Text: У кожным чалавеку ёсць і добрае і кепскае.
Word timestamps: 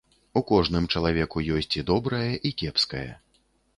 У 0.39 0.41
кожным 0.51 0.87
чалавеку 0.95 1.43
ёсць 1.57 1.71
і 1.81 1.85
добрае 1.93 2.25
і 2.51 2.53
кепскае. 2.63 3.07